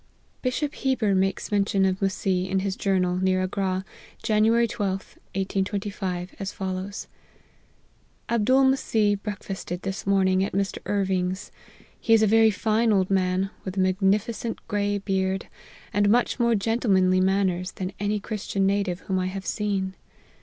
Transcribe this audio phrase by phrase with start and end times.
[0.41, 2.63] '"Bishop Heber makes mention of Messeeh, in 238 APPENDIX.
[2.63, 3.85] his Journal, near Agra,
[4.23, 7.07] January 12th, 1825, as follows:"
[8.29, 10.79] Abdool Messeeh breakfasted this morning at Mr.
[10.87, 11.51] Irving' s;
[11.99, 15.47] he is a very fine old man, with a magnificent grey beard,
[15.93, 19.93] and much more gentlemanly manners, than any Christian native whom I have seen.